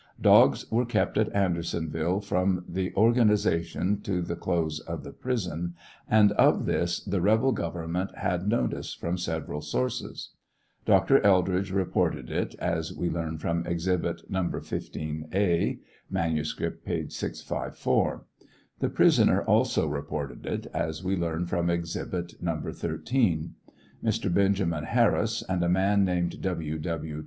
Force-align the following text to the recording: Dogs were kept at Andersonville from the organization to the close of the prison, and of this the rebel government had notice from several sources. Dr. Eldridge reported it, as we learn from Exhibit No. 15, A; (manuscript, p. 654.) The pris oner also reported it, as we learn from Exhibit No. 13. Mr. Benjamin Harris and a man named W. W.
Dogs 0.19 0.65
were 0.71 0.83
kept 0.87 1.15
at 1.19 1.31
Andersonville 1.31 2.21
from 2.21 2.65
the 2.67 2.91
organization 2.95 4.01
to 4.01 4.23
the 4.23 4.35
close 4.35 4.79
of 4.79 5.03
the 5.03 5.11
prison, 5.11 5.75
and 6.09 6.31
of 6.31 6.65
this 6.65 7.03
the 7.05 7.21
rebel 7.21 7.51
government 7.51 8.09
had 8.17 8.47
notice 8.47 8.95
from 8.95 9.19
several 9.19 9.61
sources. 9.61 10.31
Dr. 10.87 11.23
Eldridge 11.23 11.71
reported 11.71 12.31
it, 12.31 12.55
as 12.57 12.91
we 12.91 13.11
learn 13.11 13.37
from 13.37 13.63
Exhibit 13.67 14.23
No. 14.27 14.49
15, 14.49 15.27
A; 15.35 15.77
(manuscript, 16.09 16.83
p. 16.83 17.07
654.) 17.07 18.25
The 18.79 18.89
pris 18.89 19.19
oner 19.19 19.43
also 19.43 19.85
reported 19.85 20.47
it, 20.47 20.65
as 20.73 21.03
we 21.03 21.15
learn 21.15 21.45
from 21.45 21.69
Exhibit 21.69 22.41
No. 22.41 22.59
13. 22.59 23.53
Mr. 24.03 24.33
Benjamin 24.33 24.85
Harris 24.85 25.43
and 25.47 25.61
a 25.63 25.69
man 25.69 26.03
named 26.03 26.41
W. 26.41 26.79
W. 26.79 27.19